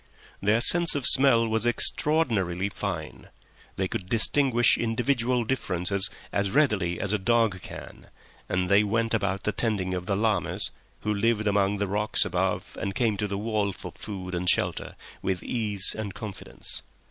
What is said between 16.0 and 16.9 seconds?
confidence.